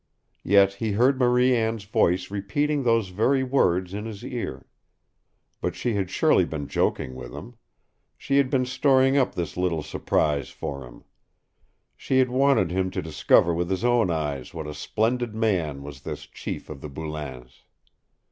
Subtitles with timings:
[0.43, 4.65] Yet he heard Marie Anne's voice repeating those very words in his ear.
[5.61, 7.53] But she had surely been joking with him.
[8.17, 11.03] She had been storing up this little surprise for him.
[11.95, 16.01] She had wanted him to discover with his own eyes what a splendid man was
[16.01, 17.61] this chief of the Boulains.